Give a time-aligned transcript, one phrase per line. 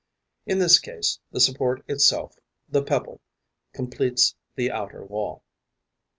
[0.47, 2.33] In this case, the support itself,
[2.67, 3.21] the pebble,
[3.71, 5.43] completes the outer wall.